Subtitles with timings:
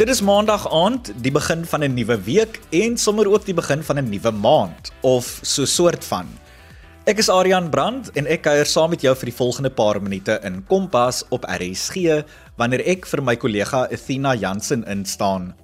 [0.00, 3.82] Dit is maandag aand, die begin van 'n nuwe week en sommer ook die begin
[3.84, 6.26] van 'n nuwe maand of so soort van.
[7.04, 10.40] Ek is Adrian Brandt en ek kuier saam met jou vir die volgende paar minute
[10.42, 12.24] in Kompas op RSG
[12.56, 15.54] wanneer ek vir my kollega Athena Jansen instaan.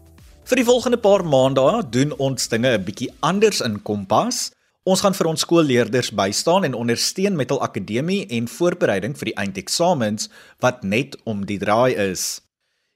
[0.45, 4.51] Vir die volgende paar maande doen ons dinge 'n bietjie anders in Kompas.
[4.85, 9.37] Ons gaan vir ons skoolleerders bystaan en ondersteun met hul akademie en voorbereiding vir die
[9.37, 10.29] eindeksamens
[10.61, 12.46] wat net om die draai is.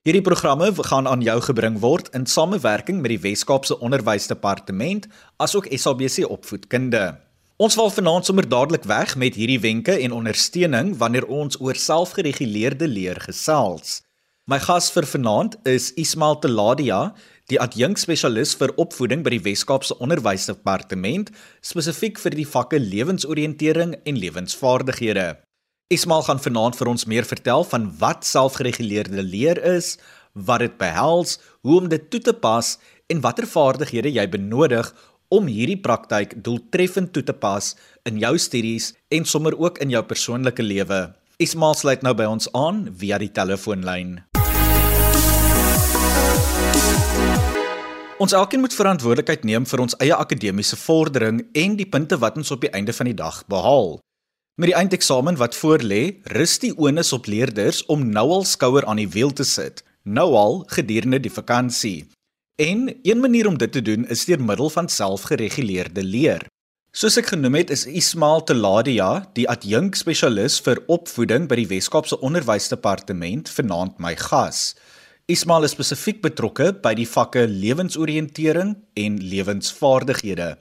[0.00, 5.04] Hierdie programme gaan aan jou gebring word in samewerking met die Wes-Kaapse Onderwysdepartement
[5.36, 7.18] asook SABC Opvoedkunde.
[7.60, 12.88] Ons val vanaand sommer dadelik weg met hierdie wenke en ondersteuning wanneer ons oor selfgereguleerde
[12.88, 13.98] leer gesels.
[14.48, 17.02] My gas vir vanaand is Ismail Teladia,
[17.52, 21.28] die adjunk spesialis vir opvoeding by die Wes-Kaapse Onderwysdepartement,
[21.60, 25.28] spesifiek vir die vakke lewensoriëntering en lewensvaardighede.
[25.90, 29.96] Ismail gaan vanaand vir ons meer vertel van wat selfgereguleerde leer is,
[30.38, 32.76] wat dit behels, hoe om dit toe te pas
[33.10, 34.92] en watter vaardighede jy benodig
[35.34, 37.72] om hierdie praktyk doeltreffend toe te pas
[38.06, 41.00] in jou studies en sommer ook in jou persoonlike lewe.
[41.42, 44.20] Ismail sluit nou by ons aan via die telefoonlyn.
[48.22, 52.54] Ons elkeen moet verantwoordelikheid neem vir ons eie akademiese vordering en die punte wat ons
[52.54, 53.98] op die einde van die dag behaal.
[54.60, 58.98] Met die eindeksamen wat voorlê, rus die onus op leerders om nou al skouer aan
[59.00, 62.10] die wiel te sit, nou al gedurende die vakansie.
[62.60, 66.44] En een manier om dit te doen is deur middel van selfgereguleerde leer.
[66.92, 72.20] Soos ek genoem het, is Ismail Teladia, die adjunk spesialis vir opvoeding by die Wes-Kaapse
[72.20, 74.74] Onderwysdepartement, vanaand my gas.
[75.24, 80.58] Ismail is spesifiek betrokke by die vakke lewensoriëntering en lewensvaardighede.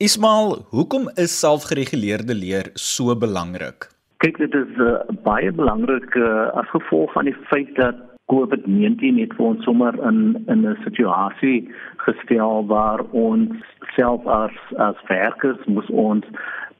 [0.00, 3.84] Ismail, hoekom is selfgereguleerde leer so belangrik?
[4.24, 4.94] Kyk, dit is uh,
[5.26, 7.98] baie belangrik uh, as gevolg van die feit dat
[8.32, 10.22] COVID-19 net vir ons sommer in
[10.54, 11.68] in 'n situasie
[12.06, 13.52] gestel waar ons
[13.98, 14.56] self as
[14.88, 16.24] as werkers moet ons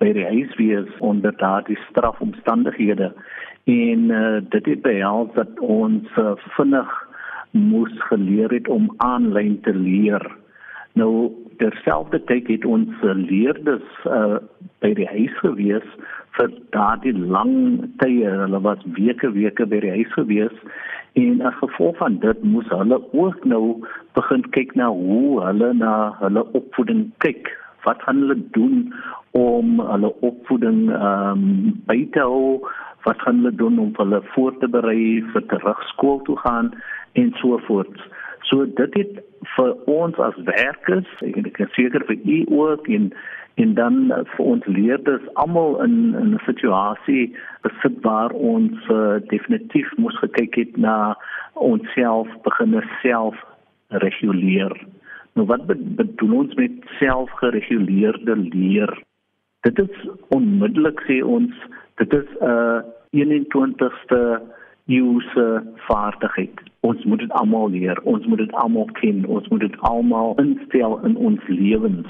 [0.01, 3.13] by die huis wees onder daardie strafomstandighede
[3.69, 6.97] en uh, dit het behels dat ons uh, vinnig
[7.51, 10.25] moes geleer het om aanlyn te leer.
[10.97, 14.41] Nou terselfdertyd het ons leerders uh,
[14.81, 15.87] by die huis gewees
[16.39, 17.55] vir daardie lang
[18.03, 18.25] tye.
[18.25, 20.57] Hulle was weke weke by die huis gewees
[21.19, 23.65] en as gevolg van dit moes hulle ook nou
[24.19, 27.51] begin kyk na hoe hulle na hulle opvoeding kyk.
[27.85, 28.93] Wat gaan hulle doen
[29.37, 32.61] om hulle opvoeding ehm um, by te hou?
[33.07, 36.75] Wat gaan hulle doen om hulle voor te berei vir terugskool toe gaan
[37.19, 38.07] en so voort?
[38.49, 39.25] So dit het
[39.57, 43.13] vir ons as werkers ek is seker vir u ook en
[43.61, 43.97] en dan
[44.37, 50.77] vir ons leerders almal in 'n situasie besit waar ons uh, definitief moes gekyk het
[50.77, 51.17] na
[51.55, 53.37] onsself beginne self
[53.89, 54.73] reguleer.
[55.35, 59.03] Nou wat bedoel ons met selfgereguleerde leer?
[59.61, 61.53] Dit is onmiddellik sê ons
[61.97, 62.81] dit is 'n uh,
[63.11, 64.41] 21ste
[64.87, 68.01] eeuse vaardigheid ons moet dit almal leer.
[68.03, 69.25] Ons moet dit almal ken.
[69.27, 72.09] Ons moet dit almal instel in ons lewens.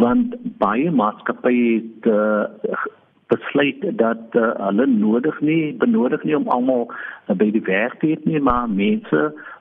[0.00, 2.78] Want baie maatskappye het uh,
[3.30, 8.12] besluit dat uh, hulle nodig nie benodig nie om almal uh, by die werk te
[8.12, 9.20] hê nie maar mense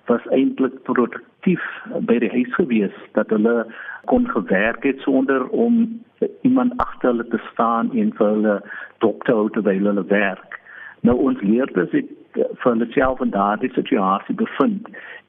[0.10, 1.66] was eintlik produktief
[2.10, 3.68] by die huis gewees dat hulle
[4.10, 5.84] kon gewerk het sonder om
[6.48, 8.56] iemand agter hulle te staan en vir hulle
[9.06, 10.58] dokter te by hulle werk.
[11.06, 14.88] Nou ons leerders het vir hulle self in daardie situasie bevind.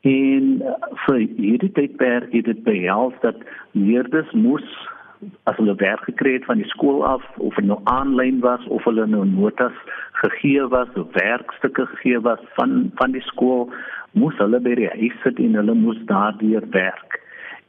[0.09, 3.37] En uh, vir hierdie tydperk het dit behels dat
[3.73, 4.67] leerders moes
[5.45, 8.85] as hulle werk gekry het van die skool af of hulle nou aanlyn was of
[8.89, 9.77] hulle nou notas
[10.23, 13.69] gegee was of werkstukke gegee was van van die skool
[14.13, 17.21] moes hulle by die huis sit en hulle moes daardeur werk.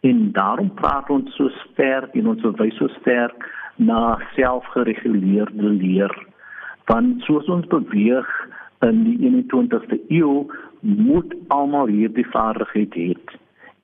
[0.08, 3.46] En daarom praat ons so sterk en ons wys so sterk
[3.78, 6.16] na selfgereguleerde leer.
[6.90, 8.32] Want soos ons beweeg
[8.86, 10.46] in die 21ste eeu
[10.82, 13.14] moet almal hierdie vaardigheid hê.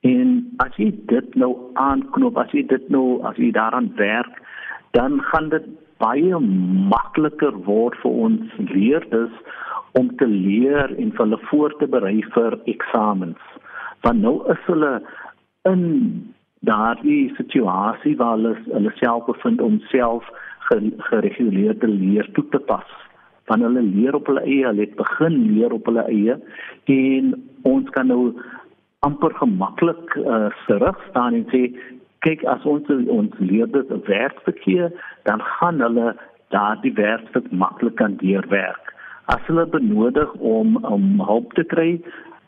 [0.06, 4.40] En as jy dit nou aanknop, as jy dit nou as jy daaraan werk,
[4.96, 5.66] dan gaan dit
[6.02, 6.38] baie
[6.90, 9.34] makliker word vir ons leerders
[9.98, 13.42] om te leer en hulle voor te berei vir eksamens.
[14.06, 14.98] Want nou is hulle
[15.66, 15.82] in
[16.66, 20.26] daardie situasie waar hulle hulle self bevind om self
[20.68, 22.90] gereguleerde leer toe te pas
[23.48, 26.38] van hulle leer op hulle eie, hulle het begin leer op hulle eie
[26.94, 27.34] en
[27.68, 28.32] ons kan nou
[29.06, 31.68] amper gemaklik uh, terug staan en sê
[32.26, 34.88] kyk as ons ons leerders 'n werkstuk gee,
[35.28, 36.16] dan gaan hulle
[36.54, 38.94] daardie werkstuk maklik kan deurwerk.
[39.26, 42.00] As hulle benodig om om hulp te kry,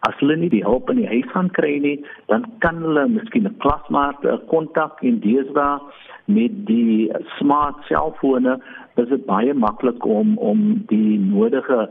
[0.08, 1.98] As hulle nie die hulp in die huis gaan kry nie,
[2.28, 5.80] dan kan hulle miskien 'n klasmaat kontak in deesdae
[6.26, 8.60] met die smart selfone
[8.96, 11.88] is dit baie maklik om om die nodige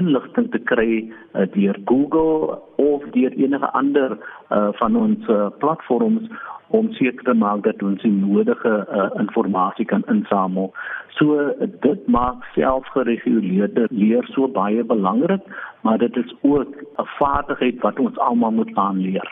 [0.00, 6.28] inligting te kry uh, deur Google of deur enige ander uh, van ons uh, platforms
[6.72, 10.72] om seker te maak dat ons die nodige uh, inligting kan insamel.
[11.18, 15.44] So uh, dit maak selfgereguleerde leer so baie belangrik,
[15.84, 19.28] maar dit is ook 'n vaardigheid wat ons almal moet aanleer.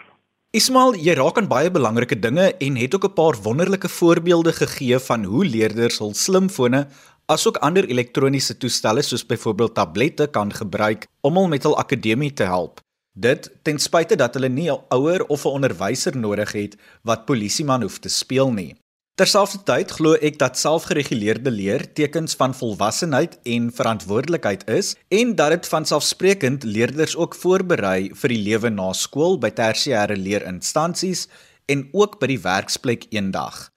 [0.51, 4.99] Ismail, jy raak aan baie belangrike dinge en het ook 'n paar wonderlike voorbeelde gegee
[4.99, 6.87] van hoe leerders hul slimfone
[7.31, 12.49] asook ander elektroniese toestelle soos byvoorbeeld tablette kan gebruik om hul met hul akademie te
[12.51, 12.81] help.
[13.15, 17.83] Dit ten spyte dat hulle nie 'n ouer of 'n onderwyser nodig het wat polisieman
[17.83, 18.75] hoef te speel nie.
[19.15, 25.69] Terselfdertyd glo ek dat selfgereguleerde leer tekens van volwassenheid en verantwoordelikheid is en dat dit
[25.69, 31.29] van selfsprekend leerders ook voorberei vir die lewe na skool by tersiêre leerinstansies
[31.67, 33.71] en ook by die werksplek eendag.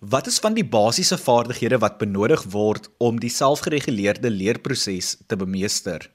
[0.00, 6.08] Wat is van die basiese vaardighede wat benodig word om die selfgereguleerde leerproses te bemeester?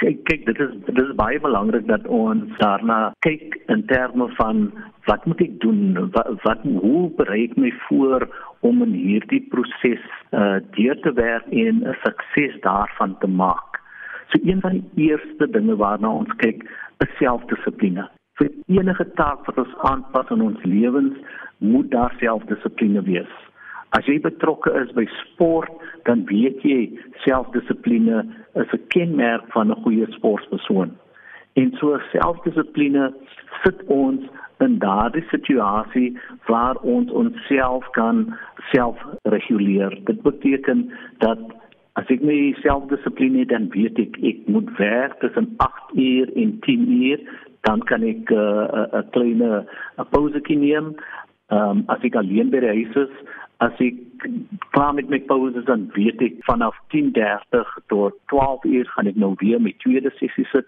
[0.00, 4.62] kyk kyk dit is dit is baie belangrik dat ons daarna kyk in terme van
[5.08, 8.24] wat moet ek doen wat, wat hoe berei ek my voor
[8.64, 13.82] om in hierdie proses uh, deur te werk en 'n sukses daarvan te maak.
[14.30, 16.64] So een van die eerste dinge waarna ons kyk
[17.04, 18.08] is selfdissipline.
[18.38, 21.16] Vir enige taak wat ons aanpas in ons lewens,
[21.60, 23.32] moet daar selfdissipline wees.
[23.96, 25.70] As jy betrokke is by sport,
[26.06, 26.90] dan weet jy
[27.26, 28.22] selfdissipline
[28.54, 30.90] is 'n kenmerk van 'n goeie sportpersoon.
[31.54, 33.14] En so selfdissipline
[33.64, 34.22] sit ons
[34.60, 38.36] in daardie situasie waar ons onsself kan
[38.70, 39.98] selfreguleer.
[40.04, 41.38] Dit beteken dat
[41.98, 46.90] as ek my selfdissipline dan weet ek ek moet werk tussen 8 uur en 10
[47.02, 47.18] uur,
[47.66, 49.66] dan kan ek 'n uh, 'n kleine
[49.98, 50.94] 'n pausetjie neem.
[51.50, 53.14] Ehm um, as ek alleen by die huis is,
[53.60, 53.96] as ek
[54.74, 59.34] klaar met my pauses dan weet ek vanaf 10:30 tot 12 uur gaan ek nou
[59.42, 60.66] weer met tweede sessie sit.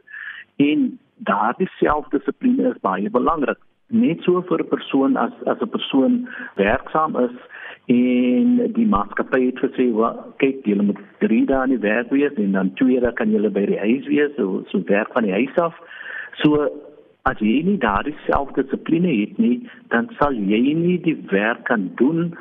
[0.57, 0.99] En
[1.31, 3.61] daardie selfdissipline is baie belangrik.
[3.89, 7.37] Net so vir 'n persoon as as 'n persoon werksaam is
[7.87, 12.35] en die maatskappy het gesê wat kyk julle moet drie dae in die werk wees
[12.37, 14.35] en dan twee dae kan julle by die huis wees.
[14.37, 15.75] So so werk van die huis af.
[16.43, 16.69] So
[17.31, 19.57] as jy nie daardie selfdissipline het nie
[19.95, 22.33] dan sal jy nie die werk kan doen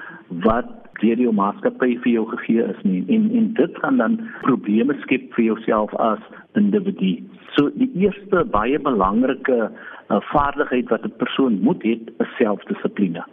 [0.45, 0.69] wat
[1.01, 5.29] deur jou maatskappy vir jou gegee is nie en en dit gaan dan probleme skep
[5.35, 6.21] vir jouself as
[6.59, 7.13] individu.
[7.55, 11.95] So die eerste baie belangrike uh, vaardigheid wat 'n persoon moet hê
[12.25, 13.23] is selfdissipline.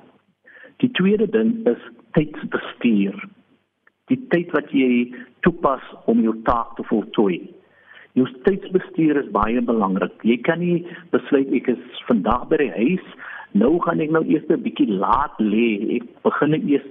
[0.80, 1.80] Die tweede ding is
[2.16, 3.16] tydsbestuur.
[4.08, 7.40] Die tyd wat jy toepas om jou taak te voltooi.
[8.14, 10.14] Jou tydsbestuur is baie belangrik.
[10.22, 13.06] Jy kan nie besluit ek is vandag by die huis
[13.56, 15.96] Nou gaan ek nou eers 'n bietjie laat lê.
[15.96, 16.88] Ek begin eers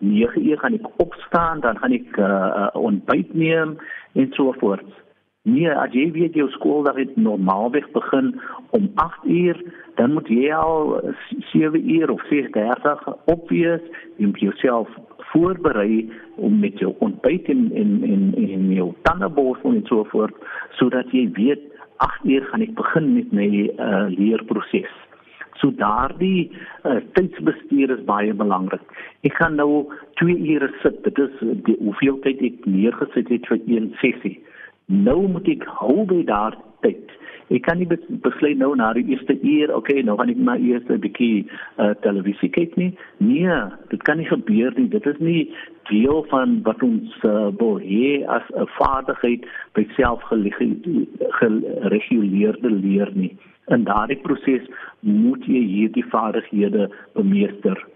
[0.00, 3.78] 9 uur gaan ek opstaan, dan gaan ek uh, ontbyt neem
[4.14, 4.84] en so voort.
[5.46, 8.32] Nee, as jy weet jou skooldag het normaalweg begin
[8.74, 9.60] om 8 uur,
[9.94, 10.96] dan moet jy al
[11.52, 13.84] 7 uur of 6:30 op wees
[14.18, 14.90] en jouself
[15.30, 20.34] voorberei om met jou ontbyt en en en en jou tandeborsel en so voort
[20.80, 21.62] sodat jy weet
[21.96, 24.92] 8 uur gaan ek begin met my uh, leerproses.
[25.62, 26.50] So daardie
[26.84, 28.82] uh, tydsbestuur is baie belangrik.
[29.22, 29.86] Ek gaan nou
[30.20, 31.02] 2 ure sit.
[31.06, 31.38] Dit is
[31.70, 34.36] die hoeveel tyd ek neergesit het vir een sessie.
[34.86, 37.10] Nou moet ek hou by daardie tyd.
[37.50, 40.88] Ek kan nie besluit nou na die eerste uur, okay, nou gaan ek maar eers
[40.90, 41.46] 'n bietjie
[41.78, 42.98] uh, televisie kyk nie.
[43.18, 44.88] Nee, dit kan nie gebeur nie.
[44.88, 45.54] Dit is nie
[45.90, 53.36] deel van wat ons uh, wil hê as 'n vaardigheid by selfgereguleerde leer nie
[53.74, 54.62] in daardie proses
[55.00, 57.86] moet jy hierdie vaardighede bemeester.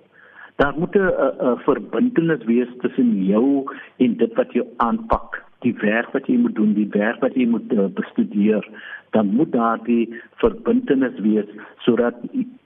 [0.57, 3.65] Daar moet 'n verbintenis wees tussen jou
[3.97, 7.47] en dit wat jy aanpak, die werk wat jy moet doen, die werk wat jy
[7.47, 8.65] moet uh, bestudeer.
[9.11, 11.49] Dan moet daardie verbintenis wees
[11.85, 12.17] sodat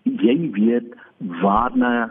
[0.04, 0.94] jy weet
[1.42, 2.10] waarna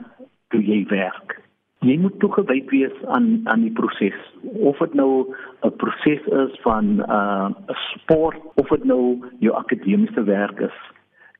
[0.53, 1.39] jy werk.
[1.83, 4.19] Jy moet toegewyd wees aan aan die proses.
[4.63, 5.27] Of dit nou
[5.63, 7.49] 'n proses is van 'n uh,
[7.95, 10.77] sport of dit nou jou akademiese werk is.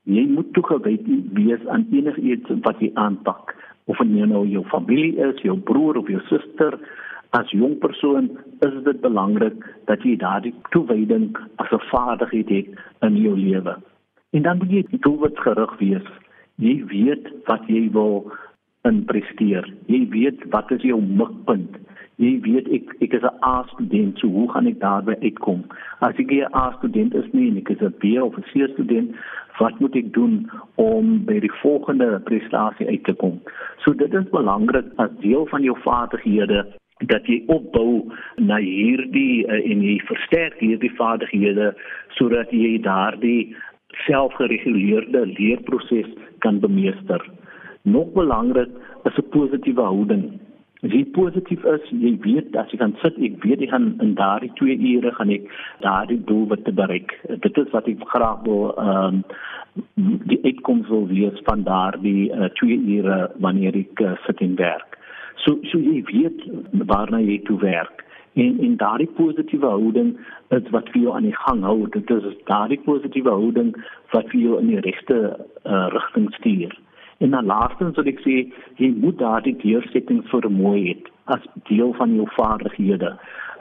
[0.04, 1.00] Jy moet toegewyd
[1.32, 3.54] wees aan enigiets wat jy aanpak.
[3.84, 6.78] Of dit nou jou familie is jou broer of jou suster
[7.38, 8.30] as jong persoon
[8.66, 12.68] is dit belangrik dat jy daardie toewyding as 'n vaardigheid het
[13.08, 13.74] in jou lewe
[14.32, 16.08] en dan moet jy doelwitgerig wees
[16.56, 18.30] jy weet wat jy wil
[18.84, 19.66] in presteer.
[19.88, 21.80] Jy weet wat is jou mikpunt.
[22.22, 25.64] jy weet ek ek is 'n A student, so hoe gaan ek daarby uitkom?
[25.98, 28.70] As ek 'n A student is nie en ek is 'n B of 'n C
[28.72, 29.16] student,
[29.58, 33.40] wat moet ek doen om by die volgende prestasie uit te kom?
[33.82, 36.64] So dit is belangrik as deel van jou vaardighede
[36.98, 38.06] dat jy opbou
[38.38, 41.72] na hierdie uh, en jy versterk hierdie vaardighede
[42.18, 43.54] sodat jy daardie
[44.06, 47.22] selfgereguleerde leerproses kan bemeester.
[47.82, 48.70] Nog belangrik
[49.04, 50.40] is 'n positiewe houding.
[50.84, 54.14] As jy positief is, jy weet as jy kan sit, ek weet jy gaan in
[54.14, 55.46] daardie 2 ure gaan ek
[55.80, 57.14] daardie doel wat te bereik.
[57.40, 59.22] Dit is wat ek graag wil ehm
[59.96, 64.54] um, die uitkoms wil wees van daardie 2 uh, ure wanneer ek uh, sit en
[64.56, 64.98] werk.
[65.42, 66.46] So so jy weet
[66.86, 68.04] waarna jy toe werk.
[68.34, 70.16] En en daardie positiewe houding
[70.48, 71.86] is wat vir jou aan die gang hou.
[71.90, 73.74] Dit is daardie positiewe houding
[74.10, 75.20] wat vir jou in die regte
[75.64, 76.74] uh, rigting stuur.
[77.18, 78.36] En dan laastens wil ek sê
[78.82, 80.94] jy moet daardie deursettings vermoë hê
[81.34, 83.14] as deel van jou vaardighede.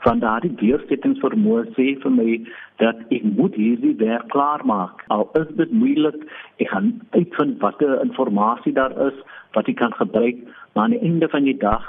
[0.04, 2.34] Van daardie deursettings vermoë sê vir my
[2.82, 5.04] dat ek moet hierdie werk klaar maak.
[5.16, 6.20] Al is dit moeilik,
[6.60, 9.16] ek gaan uitvind watter inligting daar is
[9.56, 10.44] wat ek kan gebruik,
[10.74, 11.86] maar aan die einde van die dag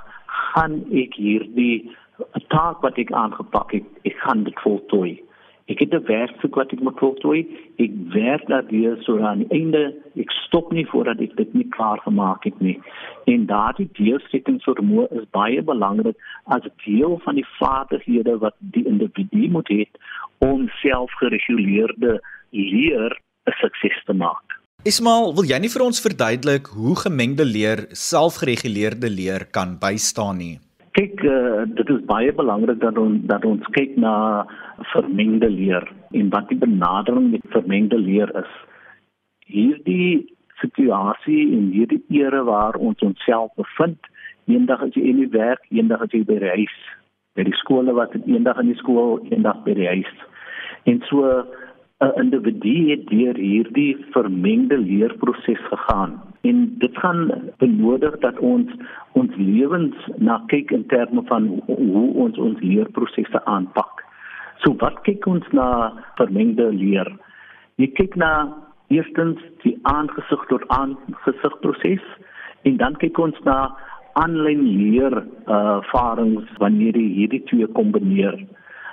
[0.55, 1.91] gaan ek hierdie
[2.55, 5.17] taak wat ek aangepak het, ek gaan dit voltooi.
[5.73, 7.47] Ek het 'n werkstuk wat ek moet voltooi.
[7.77, 9.95] Ek werk daardeur so aan die einde.
[10.17, 12.79] Ek stop nie voordat ek dit nie klaar gemaak het nie.
[13.25, 19.69] En daardie deursettingsvermoë is baie belangrik as deel van die vaardighede wat die individu moet
[19.69, 19.87] hê
[20.39, 23.21] om selfgereguleerde leer
[23.61, 24.61] sukses te maak.
[24.85, 30.59] Ismail, wil jy nie vir ons verduidelik hoe gemengde leer selfgereguleerde leer kan bystaan nie?
[30.95, 34.45] Kyk, uh, dit is baie belangrik dat ons dat ons kyk na
[34.93, 38.53] vermengde leer en wat die benadering met vermengde leer is.
[39.51, 40.23] Hierdie
[40.63, 43.99] situasie en hierdie era waar ons onsself bevind,
[44.47, 46.79] eendag as jy in die werk, eendag as jy by die huis,
[47.35, 50.15] by die skole wat eendag in die skool, eendag by die huis.
[50.87, 51.27] En so
[52.03, 58.71] 'n individu het deur hierdie vermengde leerproses gegaan en dit gaan benodig dat ons
[59.13, 64.05] ons lewens na kyk in terme van hoe ons ons leerprosesse aanpak.
[64.63, 67.09] So wat kyk ons na vermengde leer?
[67.77, 68.33] Jy kyk na
[68.89, 72.05] eerstens die aangesig tot aangesig proses
[72.63, 73.71] en dan kyk ons na
[74.13, 75.15] aanlyn leer
[75.47, 78.35] uh ervarings wanneer jy hierdie twee kombineer.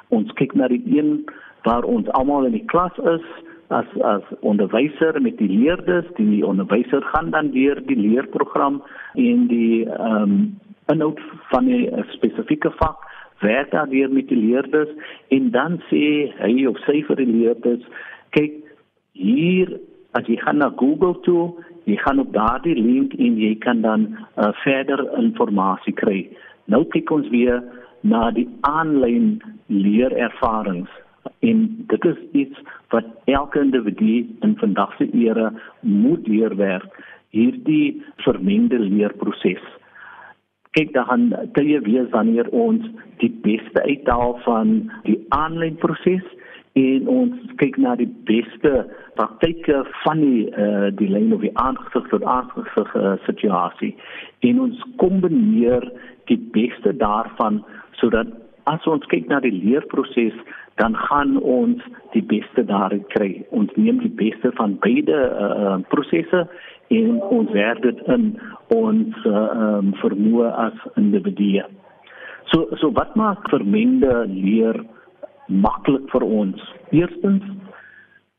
[0.09, 1.25] Ons kyk na die een
[1.63, 3.25] waar ons almal in die klas is
[3.71, 8.81] as as onderwyser met die leerders, die onderwyser gaan dan deur die leerprogram
[9.15, 10.35] en die ehm um,
[10.91, 11.19] inhoud
[11.51, 13.07] van 'n spesifieke vak
[13.39, 14.89] werk daar weer met die leerders
[15.27, 17.85] en dan sê hy of sy vir die leerders
[18.29, 18.53] kyk
[19.13, 19.79] hier
[20.11, 21.53] as jy gaan na Google toe
[21.85, 26.19] jy gaan op daardie link en jy kan dan uh, verder inligting kry.
[26.65, 27.63] Nou kyk ons weer
[28.01, 30.89] na die aanlyn leerervarings
[31.41, 32.59] en dit is iets
[32.93, 36.99] wat elke individu in vandag se era moet leerwerk
[37.31, 39.63] hierdie vermengde leerproses.
[40.71, 42.85] Kyk dan kan jy weet wanneer ons
[43.23, 44.75] die beste uithaal van
[45.07, 46.27] die aanlyn proses
[46.79, 48.85] en ons kyk na die beste
[49.17, 53.91] praktyke van die uh, die lyn of die aangesig tot aangesig uh, situasie.
[54.47, 55.83] En ons kombineer
[56.31, 57.59] die beste daarvan
[57.99, 58.31] sodat
[58.69, 60.37] as ons kyk na die leerproses
[60.81, 63.43] dan gaan ons die beste daarin kry.
[63.49, 66.45] Ons neem die beste van beide uh, prosesse
[66.91, 68.31] en ons werk dit in
[68.73, 71.63] ons uh, um, vermoë as individue.
[72.51, 74.81] So so wat maak vermengde leer
[75.47, 76.63] maklik vir ons?
[76.95, 77.45] Eerstens,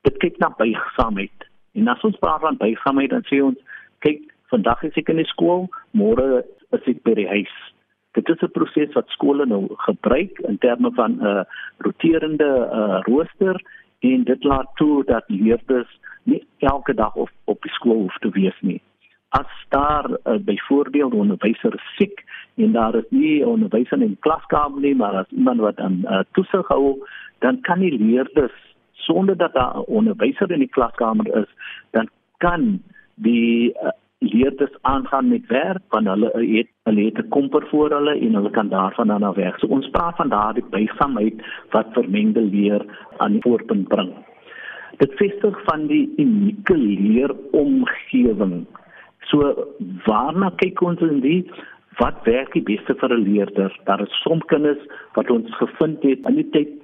[0.09, 1.49] dit kyk na buigsaamheid.
[1.79, 3.59] En as ons praat van buigsaamheid, dan sê ons,
[4.05, 6.43] kyk, vandag is ek in die skool, môre
[6.77, 7.55] is ek by die huis.
[8.13, 11.43] Dit is 'n proses wat skole nou gebruik in terme van 'n uh,
[11.79, 13.63] roterende uh, rooster
[13.99, 18.31] en dit laat toe dat leerders nie elke dag op op die skool hoef te
[18.31, 18.83] wees nie.
[19.29, 24.21] As daar uh, byvoorbeeld 'n onderwyser siek en daar is nie 'n onderwyser in die
[24.21, 29.37] klaskamer nie, maar as iemand wat aan uh, toesig hou, dan kan die leerders sonder
[29.37, 31.49] dat daar 'n onderwyser in die klaskamer is,
[31.91, 32.83] dan kan
[33.15, 33.89] die uh,
[34.23, 36.31] leerders aangaan met werk want hulle
[36.85, 39.59] het 'n komper voor hulle en hulle kan daarvan dan af werk.
[39.59, 42.85] So ons praat van daardie bysaamheid wat vermengde leer
[43.17, 44.13] aan die voorpunt bring.
[44.97, 48.67] Dit vestig van die unieke leeromgewing.
[49.21, 49.55] So
[50.05, 51.51] waarna kyk ons in die
[51.99, 53.81] wat werk die beste vir 'n leerder?
[53.85, 56.83] Daar is soms kinders wat ons gevind het in die tyd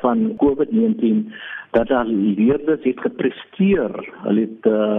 [0.00, 1.32] van COVID-19
[1.70, 4.12] dat daar leerders het gepresteer.
[4.22, 4.98] Hulle het uh,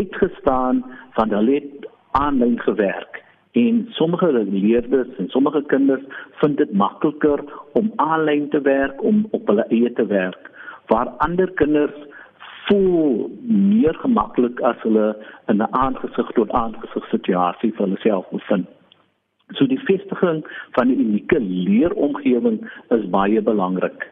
[0.00, 0.84] uitgestaan
[1.18, 7.40] van hulle het aanlyn gewerk En sommige leerders en sommige kinders vind dit makliker
[7.72, 10.50] om aanlyn te werk om op hulle eie te werk,
[10.86, 11.96] waar ander kinders
[12.66, 15.16] voel meer gemaklik as hulle
[15.46, 18.68] in 'n aangesig tot aangesig situasie vir hulle self bevind.
[19.52, 24.06] So die vestiging van 'n unieke leeromgewing is baie belangrik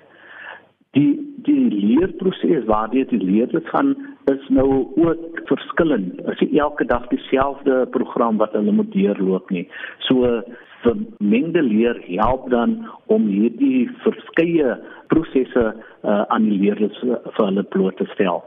[0.97, 3.95] die die leerproses waardeur die leerders gaan
[4.29, 6.17] is nou ook verskillend.
[6.17, 9.67] Dit is elke dag dieselfde program wat hulle moet deurloop nie.
[9.99, 10.43] So
[10.83, 14.77] vir mengde leer help dan om hierdie verskeie
[15.13, 18.45] prosesse uh, aan die leerders uh, vir hulle bloot te stel.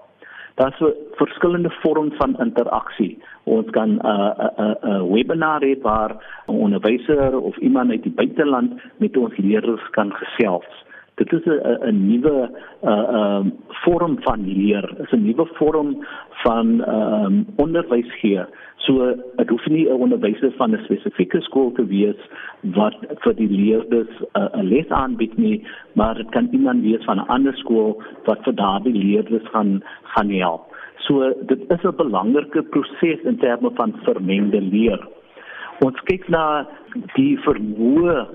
[0.59, 0.79] Daar's
[1.17, 3.17] verskillende vorms van interaksie.
[3.43, 6.15] Ons kan 'n uh, 'n uh, 'n uh, uh, webinar hê waar
[6.47, 10.71] 'n onderwyser of iemand uit die buiteland met ons leerders kan gesels
[11.23, 12.49] dit is 'n 'n nuwe
[12.83, 16.05] uh um vorm van leer, is 'n nuwe vorm
[16.43, 18.45] van um onderwys gee.
[18.85, 22.19] So dit hoef nie 'n onderwyser van 'n spesifieke skool te wees
[22.61, 25.63] wat vir die leerders 'n uh, les aanbied nie,
[25.93, 30.29] maar dit kan iemand wees van 'n ander skool wat vir daardie leerders gaan gaan
[30.29, 30.63] help.
[30.95, 35.07] So dit is 'n belangrike proses in terme van vermengde leer.
[35.79, 36.67] Ons kyk na
[37.15, 38.27] die vermoë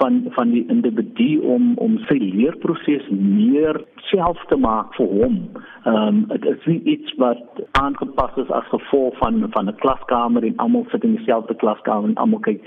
[0.00, 3.76] van van die individu om om sy leerproses meer
[4.08, 5.36] self te maak vir hom.
[5.84, 10.46] Ehm um, dit is nie iets wat aangepas is as gevolg van van 'n klaskamer
[10.48, 12.64] en almal sit in dieselfde klaskamer en almal kyk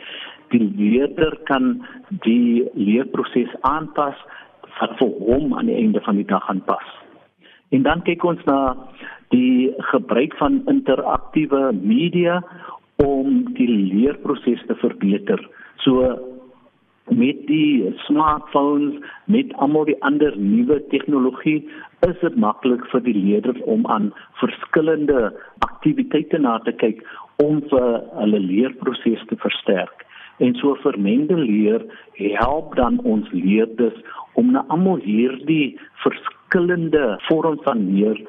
[0.53, 1.85] die leerder kan
[2.27, 4.17] die leerproses aanpas
[4.79, 6.85] wat vir hom aan die einde van die dag aanpas.
[7.69, 8.75] En dan kyk ons na
[9.33, 12.43] die gebruik van interaktiewe media
[13.01, 15.41] om die leerproses te verbeter.
[15.85, 16.32] So
[17.11, 18.95] met die smartphones,
[19.25, 21.59] met almal die ander nuwe tegnologie,
[22.07, 25.31] is dit maklik vir die leerders om aan verskillende
[25.67, 27.03] aktiwiteite na te kyk
[27.43, 30.05] om vir hulle leerproses te versterk.
[30.39, 31.83] En so vermengde leer
[32.39, 33.99] help dan ons leerders
[34.39, 38.19] om na almal hierdie verskillende vorms van leer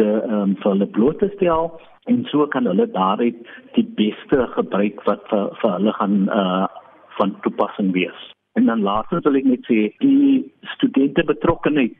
[0.00, 1.70] te um, vir hulle bloot te stel
[2.10, 3.38] en so kan hulle daaruit
[3.76, 6.68] die beste gebruik wat vir, vir hulle gaan uh
[7.18, 8.30] van toepassing wees.
[8.52, 10.42] En dan laastens wil ek net sê die
[10.74, 11.96] studente betrokkenheid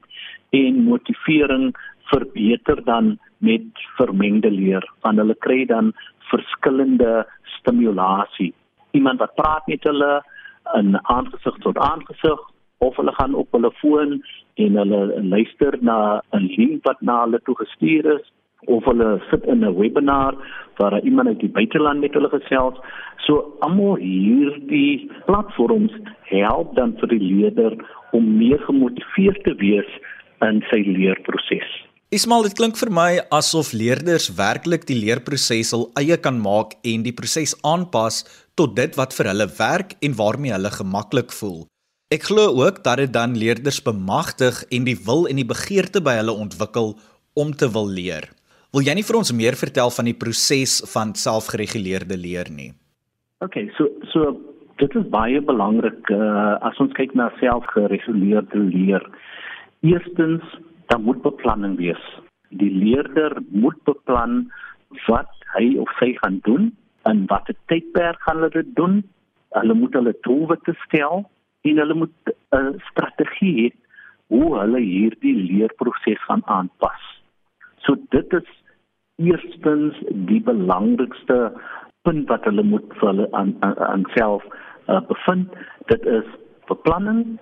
[0.52, 1.72] en motivering
[2.10, 5.92] verbeter dan met vermengde leer want hulle kry dan
[6.30, 7.24] verskillende
[7.58, 8.52] stimulasie.
[8.92, 10.12] Iemand wat praat met hulle
[10.78, 12.40] in aangesig tot aangesig
[12.84, 14.20] of hulle gaan op hulle foon
[14.64, 15.00] en hulle
[15.34, 18.26] luister na 'n link wat na hulle toe gestuur is
[18.66, 20.34] of hulle sit in 'n webinar
[20.76, 22.78] waar iemand uit die buiteland met hulle gesels.
[23.26, 27.76] So almal hierdie platforms help dan vir die leerder
[28.12, 29.90] om meer gemotiveerd te wees
[30.40, 31.70] in sy leerproses.
[32.12, 37.06] Ismail, dit klink vir my asof leerders werklik die leerproses hul eie kan maak en
[37.06, 38.18] die proses aanpas
[38.54, 41.62] tot dit wat vir hulle werk en waarmee hulle gemaklik voel.
[42.12, 46.18] Ek glo ook dat dit dan leerders bemagtig en die wil en die begeerte by
[46.18, 46.92] hulle ontwikkel
[47.32, 48.28] om te wil leer.
[48.72, 52.70] Wil jy nie vir ons meer vertel van die proses van selfgereguleerde leer nie?
[53.44, 54.30] OK, so so
[54.80, 59.04] dit is baie belangrik uh, as ons kyk na selfgereguleerde leer.
[59.84, 60.46] Eerstens,
[60.88, 62.00] daar moet beplanning wees.
[62.62, 64.46] Die leerder moet beplan
[65.04, 66.70] wat hy of sy gaan doen
[67.04, 69.02] en watter tydperk gaan hulle dit doen.
[69.52, 71.26] Hulle moet hulle doelwitte stel
[71.68, 73.70] en hulle moet 'n strategie hê
[74.32, 77.04] hoe hulle hierdie leerproses gaan aanpas.
[77.84, 78.48] So dit is
[79.24, 81.52] eerstens die belangrikste
[82.02, 84.44] punt wat hulle moet vir hulle aan aan self
[84.88, 85.54] uh, bevind.
[85.90, 86.28] Dit is
[86.70, 87.38] beplanning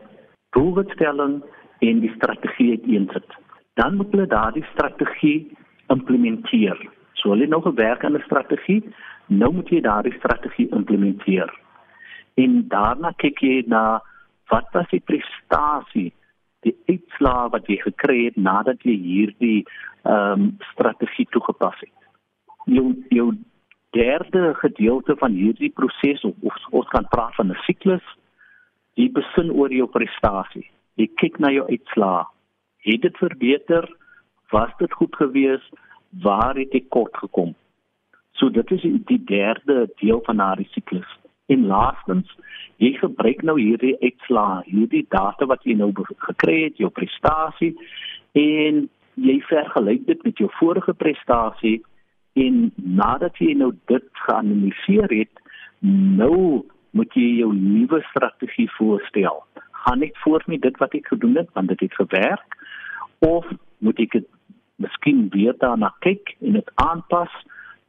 [0.56, 1.40] doelstelling
[1.80, 3.36] en die strategie uiteensit.
[3.80, 5.52] Dan moet hulle daardie strategie
[5.88, 6.76] implementeer.
[7.12, 8.82] So hulle nou gewerk aan 'n strategie
[9.30, 11.50] nou moet jy daardie strategie implementeer.
[12.34, 14.00] En daarna kyk jy na
[14.50, 16.10] wat was die prestasie
[16.66, 19.60] die uitslaa wat jy gekry het nadat jy hierdie
[20.04, 21.96] ehm um, strategie toegepas het.
[22.64, 23.32] Jou jou
[23.96, 28.04] derde gedeelte van hierdie proses of, of ons kan praat van 'n siklus,
[28.94, 30.70] jy besin oor jou prestasie.
[30.94, 32.28] Jy kyk na jou uitslaa.
[32.78, 33.88] Het dit verbeter?
[34.50, 35.70] Was dit goed gewees?
[36.22, 37.54] Waar het jy kort gekom?
[38.32, 41.19] So dit is die derde deel van daardie siklus.
[41.50, 42.30] En laastens,
[42.78, 45.90] jy gebruik nou hierdie uitslaa, hierdie data wat jy nou
[46.28, 47.74] gekry het, jou prestasie
[48.38, 48.84] en
[49.20, 51.80] jy vergelyk dit met jou vorige prestasie
[52.38, 55.42] en nadat jy nou dit geanaliseer het,
[55.82, 56.62] nou
[56.96, 59.42] moet jy jou nuwe strategie voorstel.
[59.84, 62.58] Gaan ek voort met dit wat ek gedoen het want dit het gewerk
[63.26, 63.46] of
[63.78, 64.28] moet ek dit
[64.80, 67.32] miskien weer daarna kyk en dit aanpas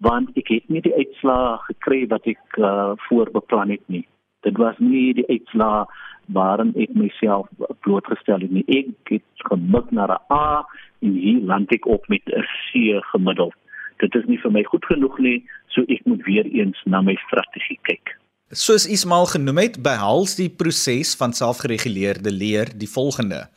[0.02, 4.06] want ek het nie die uitslae gekry wat ek uh, voorbeplan het nie.
[4.46, 5.86] Dit was nie die uitslae
[6.34, 7.50] waarin ek myself
[7.86, 8.66] blootgestel het nie.
[8.68, 10.66] Ek het gemik na 'n A
[11.02, 13.54] en hier land ek op met 'n C gemiddeld.
[14.02, 17.16] Dit is nie vir my goed genoeg nie, so ek moet weer eens na my
[17.28, 18.18] strategie kyk.
[18.52, 23.48] Soos Ismail genoem het, behels die proses van selfgereguleerde leer die volgende: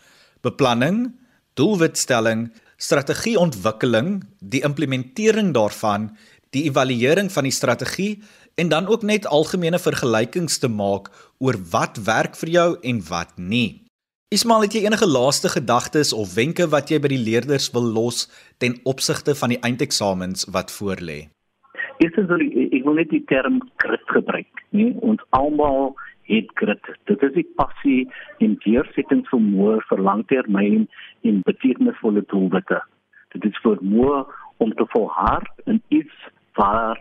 [0.42, 1.14] beplanning,
[1.54, 6.16] doelwitstelling, strategieontwikkeling, die implementering daarvan,
[6.55, 8.23] die evaluering van die strategie
[8.61, 13.35] en dan ook net algemene vergelykings te maak oor wat werk vir jou en wat
[13.37, 13.85] nie.
[14.35, 18.25] Ismail, het jy enige laaste gedagtes of wenke wat jy by die leerders wil los
[18.59, 21.29] ten opsigte van die eindeksamens wat voorlê?
[22.03, 24.90] Eerstens wil ek, ek wil net die term grit gebruik, nie?
[25.07, 25.93] Ons almal
[26.27, 26.90] het grit.
[27.11, 28.01] Dit is die passie
[28.43, 30.88] en deursettingsvermoë vir langtermyn
[31.29, 32.81] en betekenisvolle doelwitte.
[33.37, 34.25] Dit is vermoë
[34.64, 36.14] om te volhard in iets
[36.59, 37.01] waar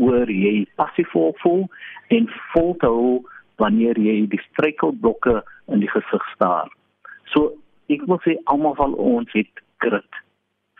[0.00, 1.66] oor jy passief voel
[2.08, 3.20] en volhou
[3.60, 6.70] wanneer jy die struikelblokke in die gesig staar.
[7.32, 7.52] So
[7.92, 10.20] ek wil sê almal van ons het grit.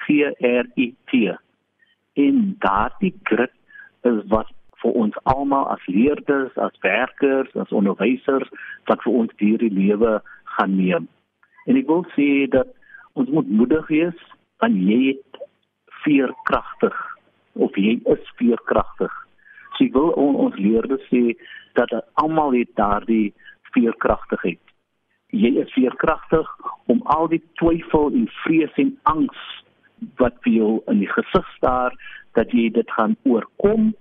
[0.06, 1.36] G R I T.
[2.16, 3.52] En daardie grit
[4.08, 4.48] is wat
[4.80, 8.48] vir ons almal as leerders, as werkers, as onderwysers
[8.88, 10.16] wat vir ons hierdie lewe
[10.56, 11.08] gaan neem.
[11.68, 12.72] En ek wil sê dat
[13.20, 14.28] ons moet moedig wees
[14.64, 15.42] want jy het
[16.04, 16.96] veerkragtig
[17.60, 19.12] of jy is veerkragtig.
[19.76, 21.36] So ek wil on, ons leerders sê
[21.78, 23.32] dat almal het daardie
[23.74, 24.60] veerkragtigheid.
[25.30, 26.48] Jy is veerkragtig
[26.90, 29.42] om al die twyfel en vrees en angs
[30.18, 31.94] wat vir jou in die gesig staar
[32.38, 33.92] dat jy dit gaan oorkom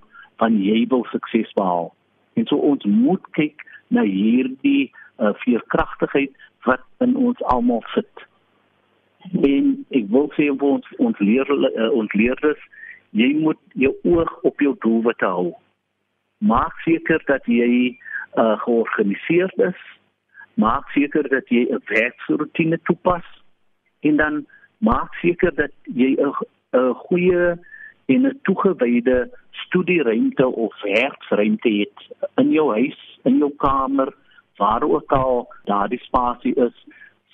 [0.41, 1.91] van jy wil sukses behaal.
[2.39, 3.62] En so ons moet kyk
[3.93, 6.34] na hierdie uh, veerkragtigheid
[6.67, 8.26] wat in ons almal sit.
[9.43, 12.62] En ek wil sê ons ons leer uh, ons leerders
[13.12, 15.54] jy moet jou oog op jou doelwitte hou.
[16.38, 17.98] Maak seker dat jy
[18.38, 19.82] uh, georganiseerd is.
[20.54, 23.26] Maak seker dat jy 'n werksroetine toepas
[24.00, 24.45] en dan
[24.78, 27.58] maak seker dat jy 'n goeie
[28.06, 31.98] en 'n toegewyde studieruimte of werksruimte het
[32.36, 34.13] in jou huis, in jou kamer,
[34.58, 36.76] waar ook al daardie spasie is,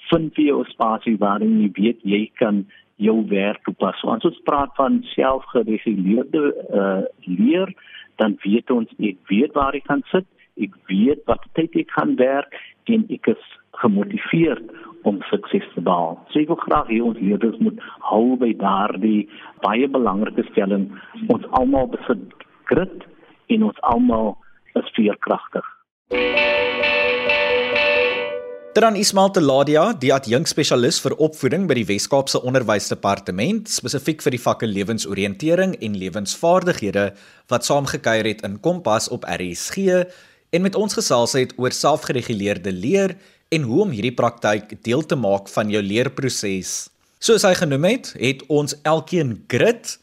[0.10, 2.66] vind jy 'n spasie waarin jy weet jy kan
[3.02, 3.98] jou werk toepas.
[4.00, 7.74] So, as ons praat van selfgereguleerde uh, leer,
[8.22, 10.28] dan weet ons ek weet waar ek gaan sit,
[10.62, 12.56] ek weet wat tyd ek gaan werk
[12.92, 13.48] en ek is
[13.82, 14.72] gemotiveerd
[15.06, 16.18] om sukses te behaal.
[16.32, 19.28] So ek wil graag hê ons leerders moet hou by daardie
[19.66, 20.88] baie belangrike stelling.
[21.28, 22.24] Ons almal besit
[22.72, 23.06] grit
[23.54, 24.34] en ons almal
[24.80, 25.68] is veerkragtig.
[28.76, 34.68] Dan Ismail Teladia, die adjunkspesialis vir opvoeding by die Wes-Kaapse Onderwysdepartement, spesifiek vir die vakke
[34.68, 37.06] lewensoriëntering en lewensvaardighede
[37.54, 40.02] wat saamgekuier het in Kompas op RSG
[40.52, 43.14] en met ons gesels het oor selfgereguleerde leer
[43.56, 46.74] en hoe om hierdie praktyk deel te maak van jou leerproses.
[47.24, 49.94] Soos hy genoem het, het ons elkeen grit,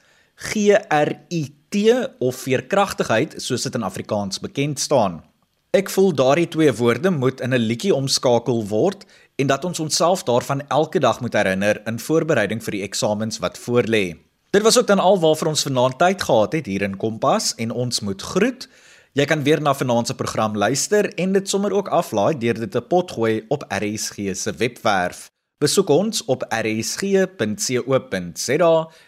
[0.48, 1.92] G R I T
[2.24, 5.20] of veerkragtigheid soos dit in Afrikaans bekend staan.
[5.72, 9.04] Ek voel daardie twee woorde moet in 'n liedjie omskakel word
[9.40, 13.58] en dat ons onsself daarvan elke dag moet herinner in voorbereiding vir die eksamens wat
[13.58, 14.16] voorlê.
[14.50, 18.00] Dit was ook dan alwaar ons vanaand tyd gehad het hier in Kompas en ons
[18.00, 18.68] moet groet.
[19.12, 22.70] Jy kan weer na vanaand se program luister en dit sommer ook aflaai deur dit
[22.70, 25.30] te potgooi op RSG se webwerf.
[25.58, 27.28] Besoek ons op rsg.co.za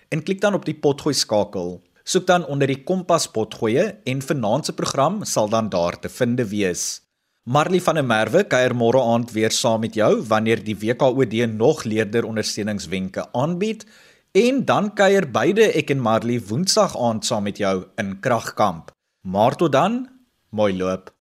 [0.09, 1.83] en klik dan op die potgooi skakel.
[2.05, 6.41] Soek dan onder die Kompas potgoeie en vanaand se program sal dan daar te vind
[6.51, 7.01] wees.
[7.49, 11.85] Marley van der Merwe kuier môre aand weer saam met jou wanneer die WKOD nog
[11.85, 13.87] leerder ondersteuningswenke aanbied
[14.37, 18.93] en dan kuier beide ek en Marley woensdag aand saam met jou in Kragkamp.
[19.25, 20.09] Maar tot dan,
[20.51, 21.14] mooi loop.